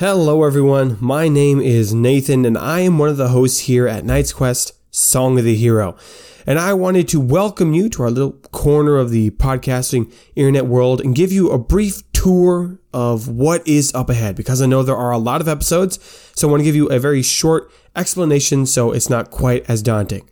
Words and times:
Hello, 0.00 0.44
everyone. 0.44 0.96
My 0.98 1.28
name 1.28 1.60
is 1.60 1.92
Nathan, 1.92 2.46
and 2.46 2.56
I 2.56 2.80
am 2.80 2.96
one 2.96 3.10
of 3.10 3.18
the 3.18 3.28
hosts 3.28 3.58
here 3.58 3.86
at 3.86 4.02
Knight's 4.02 4.32
Quest 4.32 4.72
Song 4.90 5.38
of 5.38 5.44
the 5.44 5.54
Hero. 5.54 5.94
And 6.46 6.58
I 6.58 6.72
wanted 6.72 7.06
to 7.08 7.20
welcome 7.20 7.74
you 7.74 7.90
to 7.90 8.04
our 8.04 8.10
little 8.10 8.32
corner 8.32 8.96
of 8.96 9.10
the 9.10 9.28
podcasting 9.32 10.10
internet 10.34 10.64
world 10.64 11.02
and 11.02 11.14
give 11.14 11.32
you 11.32 11.50
a 11.50 11.58
brief 11.58 12.02
tour 12.14 12.78
of 12.94 13.28
what 13.28 13.68
is 13.68 13.94
up 13.94 14.08
ahead 14.08 14.36
because 14.36 14.62
I 14.62 14.66
know 14.66 14.82
there 14.82 14.96
are 14.96 15.10
a 15.10 15.18
lot 15.18 15.42
of 15.42 15.48
episodes. 15.48 15.98
So 16.34 16.48
I 16.48 16.50
want 16.50 16.62
to 16.62 16.64
give 16.64 16.74
you 16.74 16.86
a 16.86 16.98
very 16.98 17.20
short 17.20 17.70
explanation 17.94 18.64
so 18.64 18.92
it's 18.92 19.10
not 19.10 19.30
quite 19.30 19.68
as 19.68 19.82
daunting. 19.82 20.26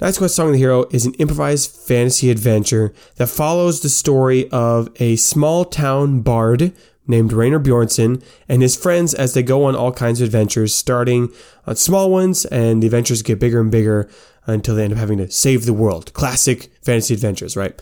Knight's 0.00 0.18
Quest 0.18 0.34
Song 0.34 0.48
of 0.48 0.54
the 0.54 0.58
Hero 0.58 0.84
is 0.90 1.06
an 1.06 1.14
improvised 1.14 1.70
fantasy 1.70 2.28
adventure 2.28 2.92
that 3.18 3.28
follows 3.28 3.82
the 3.82 3.88
story 3.88 4.50
of 4.50 4.88
a 4.96 5.14
small 5.14 5.64
town 5.64 6.22
bard 6.22 6.72
named 7.06 7.30
Raner 7.32 7.62
Bjornson 7.62 8.22
and 8.48 8.62
his 8.62 8.76
friends 8.76 9.14
as 9.14 9.34
they 9.34 9.42
go 9.42 9.64
on 9.64 9.76
all 9.76 9.92
kinds 9.92 10.20
of 10.20 10.26
adventures, 10.26 10.74
starting 10.74 11.32
on 11.66 11.76
small 11.76 12.10
ones, 12.10 12.44
and 12.46 12.82
the 12.82 12.86
adventures 12.86 13.22
get 13.22 13.40
bigger 13.40 13.60
and 13.60 13.70
bigger 13.70 14.08
until 14.46 14.74
they 14.74 14.84
end 14.84 14.92
up 14.92 14.98
having 14.98 15.18
to 15.18 15.30
save 15.30 15.66
the 15.66 15.72
world. 15.72 16.12
Classic 16.12 16.70
fantasy 16.82 17.14
adventures, 17.14 17.56
right? 17.56 17.80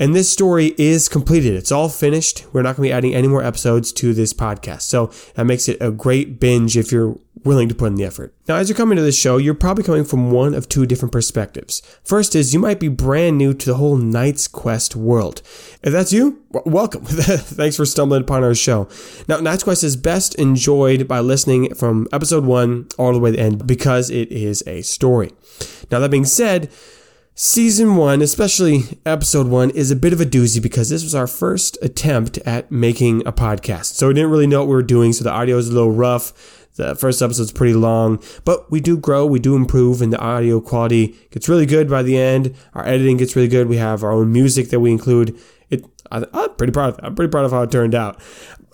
And 0.00 0.14
this 0.14 0.30
story 0.30 0.74
is 0.78 1.08
completed. 1.08 1.54
It's 1.54 1.72
all 1.72 1.88
finished. 1.88 2.46
We're 2.52 2.62
not 2.62 2.76
going 2.76 2.88
to 2.88 2.90
be 2.90 2.92
adding 2.92 3.14
any 3.14 3.26
more 3.26 3.42
episodes 3.42 3.90
to 3.94 4.14
this 4.14 4.32
podcast. 4.32 4.82
So 4.82 5.10
that 5.34 5.44
makes 5.44 5.68
it 5.68 5.76
a 5.80 5.90
great 5.90 6.38
binge 6.38 6.76
if 6.76 6.92
you're 6.92 7.18
willing 7.44 7.68
to 7.68 7.74
put 7.74 7.86
in 7.86 7.94
the 7.94 8.04
effort. 8.04 8.34
Now, 8.46 8.56
as 8.56 8.68
you're 8.68 8.76
coming 8.76 8.96
to 8.96 9.02
this 9.02 9.18
show, 9.18 9.36
you're 9.36 9.54
probably 9.54 9.84
coming 9.84 10.04
from 10.04 10.30
one 10.30 10.54
of 10.54 10.68
two 10.68 10.86
different 10.86 11.12
perspectives. 11.12 11.82
First 12.04 12.34
is 12.34 12.54
you 12.54 12.60
might 12.60 12.80
be 12.80 12.88
brand 12.88 13.38
new 13.38 13.54
to 13.54 13.66
the 13.66 13.76
whole 13.76 13.96
Knight's 13.96 14.48
Quest 14.48 14.96
world. 14.96 15.42
If 15.82 15.92
that's 15.92 16.12
you, 16.12 16.42
welcome. 16.50 17.04
Thanks 17.06 17.76
for 17.76 17.84
stumbling 17.84 18.22
upon 18.22 18.44
our 18.44 18.54
show. 18.54 18.88
Now, 19.28 19.38
Knight's 19.38 19.64
Quest 19.64 19.84
is 19.84 19.96
best 19.96 20.34
enjoyed 20.36 21.06
by 21.06 21.20
listening 21.20 21.74
from 21.74 22.08
episode 22.12 22.44
one 22.44 22.88
all 22.98 23.12
the 23.12 23.18
way 23.18 23.30
to 23.30 23.36
the 23.36 23.42
end 23.42 23.66
because 23.66 24.10
it 24.10 24.30
is 24.32 24.62
a 24.66 24.82
story. 24.82 25.32
Now, 25.90 25.98
that 26.00 26.10
being 26.10 26.24
said, 26.24 26.70
Season 27.40 27.94
one, 27.94 28.20
especially 28.20 28.98
episode 29.06 29.46
one, 29.46 29.70
is 29.70 29.92
a 29.92 29.96
bit 29.96 30.12
of 30.12 30.20
a 30.20 30.24
doozy 30.24 30.60
because 30.60 30.88
this 30.88 31.04
was 31.04 31.14
our 31.14 31.28
first 31.28 31.78
attempt 31.80 32.38
at 32.38 32.72
making 32.72 33.24
a 33.28 33.32
podcast. 33.32 33.94
So 33.94 34.08
we 34.08 34.14
didn't 34.14 34.32
really 34.32 34.48
know 34.48 34.58
what 34.58 34.66
we 34.66 34.74
were 34.74 34.82
doing, 34.82 35.12
so 35.12 35.22
the 35.22 35.30
audio 35.30 35.56
is 35.56 35.68
a 35.68 35.72
little 35.72 35.92
rough. 35.92 36.66
The 36.74 36.96
first 36.96 37.22
episode's 37.22 37.52
pretty 37.52 37.74
long, 37.74 38.20
but 38.44 38.68
we 38.72 38.80
do 38.80 38.98
grow, 38.98 39.24
we 39.24 39.38
do 39.38 39.54
improve, 39.54 40.02
and 40.02 40.12
the 40.12 40.18
audio 40.18 40.60
quality 40.60 41.14
gets 41.30 41.48
really 41.48 41.64
good 41.64 41.88
by 41.88 42.02
the 42.02 42.18
end. 42.18 42.56
Our 42.74 42.84
editing 42.84 43.18
gets 43.18 43.36
really 43.36 43.46
good. 43.46 43.68
We 43.68 43.76
have 43.76 44.02
our 44.02 44.10
own 44.10 44.32
music 44.32 44.70
that 44.70 44.80
we 44.80 44.90
include. 44.90 45.38
It, 45.70 45.84
I, 46.10 46.24
am 46.32 46.54
pretty 46.56 46.72
proud 46.72 46.94
of. 46.94 47.00
I'm 47.02 47.14
pretty 47.14 47.30
proud 47.30 47.44
of 47.44 47.50
how 47.50 47.62
it 47.62 47.70
turned 47.70 47.94
out. 47.94 48.20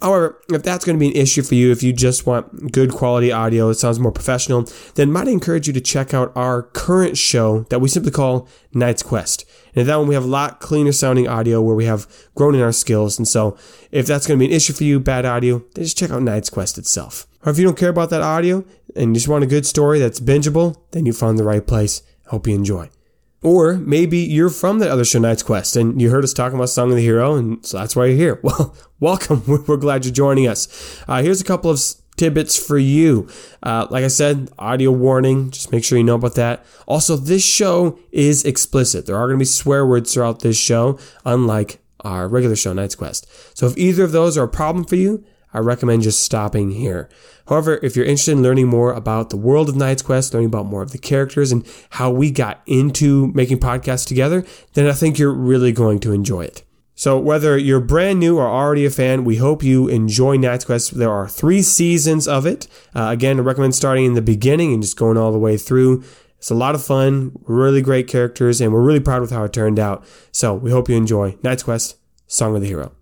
However, 0.01 0.43
if 0.51 0.63
that's 0.63 0.85
going 0.85 0.99
to 0.99 1.01
be 1.01 1.09
an 1.09 1.17
issue 1.17 1.43
for 1.43 1.55
you, 1.55 1.73
if 1.73 1.83
you 1.83 1.93
just 1.93 2.27
want 2.27 2.73
good 2.73 2.93
quality 2.93 3.33
audio, 3.33 3.71
it 3.71 3.75
sounds 3.75 3.99
more 3.99 4.13
professional, 4.13 4.69
then 4.97 5.11
might 5.11 5.29
encourage 5.29 5.67
you 5.67 5.73
to 5.73 5.81
check 5.81 6.13
out 6.13 6.31
our 6.37 6.63
current 6.63 7.17
show 7.17 7.61
that 7.71 7.81
we 7.81 7.89
simply 7.89 8.13
call 8.13 8.47
Knight's 8.73 9.03
Quest. 9.03 9.47
And 9.69 9.83
in 9.83 9.87
that 9.87 9.97
one, 9.97 10.07
we 10.07 10.15
have 10.15 10.25
a 10.25 10.29
lot 10.29 10.61
cleaner 10.61 10.93
sounding 10.93 11.27
audio 11.27 11.63
where 11.63 11.75
we 11.75 11.87
have 11.87 12.07
grown 12.35 12.55
in 12.55 12.61
our 12.61 12.73
skills. 12.73 13.19
And 13.19 13.27
so 13.27 13.57
if 13.91 14.07
that's 14.07 14.27
going 14.27 14.39
to 14.39 14.45
be 14.45 14.51
an 14.51 14.57
issue 14.57 14.73
for 14.73 14.85
you, 14.85 15.01
bad 15.01 15.25
audio, 15.25 15.65
then 15.75 15.85
just 15.85 15.97
check 15.97 16.11
out 16.11 16.23
Knight's 16.23 16.51
Quest 16.51 16.77
itself. 16.77 17.27
Or 17.45 17.51
if 17.51 17.59
you 17.59 17.65
don't 17.65 17.79
care 17.79 17.91
about 17.91 18.11
that 18.11 18.23
audio 18.23 18.65
and 18.95 19.11
you 19.11 19.15
just 19.15 19.29
want 19.29 19.45
a 19.45 19.49
good 19.49 19.67
story 19.67 19.99
that's 19.99 20.21
bingeable, 20.21 20.77
then 20.91 21.07
you 21.07 21.13
found 21.13 21.39
the 21.39 21.45
right 21.45 21.67
place. 21.67 22.03
Hope 22.27 22.47
you 22.47 22.55
enjoy. 22.55 22.91
Or 23.45 23.75
maybe 23.75 24.19
you're 24.19 24.49
from 24.49 24.79
the 24.79 24.91
other 24.91 25.05
show, 25.05 25.19
Knight's 25.19 25.43
Quest, 25.43 25.77
and 25.77 26.01
you 26.01 26.09
heard 26.09 26.25
us 26.25 26.33
talking 26.33 26.57
about 26.57 26.71
Song 26.71 26.89
of 26.91 26.97
the 26.97 27.03
Hero, 27.03 27.37
and 27.37 27.65
so 27.65 27.79
that's 27.79 27.95
why 27.95 28.07
you're 28.07 28.17
here. 28.17 28.41
Well, 28.43 28.75
welcome. 29.01 29.43
We're 29.69 29.77
glad 29.77 30.07
you're 30.07 30.15
joining 30.15 30.49
us. 30.49 31.03
Uh, 31.07 31.23
here's 31.23 31.43
a 31.43 31.45
couple 31.45 31.71
of 31.71 31.79
tidbits 32.17 32.57
for 32.57 32.79
you. 32.79 33.29
Uh, 33.63 33.87
like 33.91 34.03
I 34.03 34.09
said, 34.09 34.51
audio 34.59 34.91
warning. 34.91 35.51
Just 35.51 35.73
make 35.73 35.85
sure 35.85 35.99
you 35.99 36.05
know 36.05 36.15
about 36.15 36.37
that. 36.37 36.65
Also, 36.87 37.17
this 37.17 37.45
show 37.45 37.99
is 38.13 38.45
explicit. 38.45 39.05
There 39.05 39.17
are 39.17 39.27
going 39.27 39.37
to 39.37 39.43
be 39.43 39.45
swear 39.45 39.85
words 39.87 40.15
throughout 40.15 40.41
this 40.41 40.57
show, 40.57 40.99
unlike 41.27 41.81
our 42.01 42.29
regular 42.29 42.57
show, 42.57 42.73
Knight's 42.73 42.95
Quest. 42.95 43.27
So 43.59 43.67
if 43.67 43.77
either 43.77 44.05
of 44.05 44.13
those 44.13 44.39
are 44.39 44.45
a 44.45 44.49
problem 44.49 44.87
for 44.87 44.97
you, 44.97 45.23
I 45.55 45.61
recommend 45.61 46.03
just 46.03 46.23
stopping 46.23 46.73
here. 46.73 47.09
However, 47.49 47.79
if 47.83 47.95
you're 47.95 48.05
interested 48.05 48.33
in 48.33 48.43
learning 48.43 48.69
more 48.69 48.93
about 48.93 49.31
the 49.31 49.37
world 49.37 49.69
of 49.69 49.77
Knight's 49.77 50.03
Quest, 50.03 50.35
learning 50.35 50.49
about 50.49 50.67
more 50.67 50.83
of 50.83 50.93
the 50.93 50.99
characters 50.99 51.53
and 51.53 51.67
how 51.91 52.11
we 52.11 52.31
got 52.31 52.61
into 52.67 53.29
making 53.29 53.61
podcasts 53.61 54.07
together, 54.07 54.45
then 54.73 54.87
I 54.87 54.93
think 54.93 55.19
you're 55.19 55.33
really 55.33 55.73
going 55.73 56.01
to 56.01 56.13
enjoy 56.13 56.43
it. 56.43 56.65
So 56.97 57.19
whether 57.19 57.59
you're 57.59 57.81
brand 57.81 58.21
new 58.21 58.39
or 58.39 58.47
already 58.47 58.87
a 58.87 58.91
fan, 58.91 59.25
we 59.25 59.37
hope 59.37 59.63
you 59.63 59.89
enjoy 59.89 60.37
Knight's 60.37 60.65
Quest. 60.65 60.97
There 60.97 61.11
are 61.11 61.29
three 61.29 61.61
seasons 61.63 62.29
of 62.29 62.47
it. 62.47 62.69
Uh, 62.95 63.09
again, 63.11 63.39
I 63.39 63.43
recommend 63.43 63.75
starting 63.75 64.05
in 64.05 64.15
the 64.15 64.23
beginning 64.23 64.73
and 64.73 64.83
just 64.83 64.97
going 64.97 65.17
all 65.17 65.33
the 65.33 65.39
way 65.39 65.57
through. 65.57 66.05
It's 66.39 66.51
a 66.51 66.55
lot 66.55 66.75
of 66.75 66.85
fun, 66.85 67.33
really 67.47 67.83
great 67.83 68.07
characters, 68.07 68.61
and 68.61 68.73
we're 68.73 68.83
really 68.83 69.01
proud 69.01 69.23
with 69.23 69.31
how 69.31 69.45
it 69.45 69.53
turned 69.53 69.79
out. 69.79 70.05
So 70.31 70.55
we 70.55 70.71
hope 70.71 70.89
you 70.89 70.97
enjoy 70.97 71.37
Knight's 71.43 71.63
Quest, 71.63 71.97
Song 72.27 72.55
of 72.55 72.61
the 72.61 72.69
Hero. 72.69 72.93